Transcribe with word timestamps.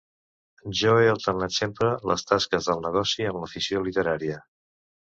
Jo 0.79 0.93
he 1.01 1.03
alternat 1.11 1.53
sempre 1.57 1.91
les 2.13 2.27
tasques 2.33 2.71
del 2.73 2.85
negoci 2.89 3.31
amb 3.35 3.43
l'afició 3.45 3.89
literària. 3.91 4.43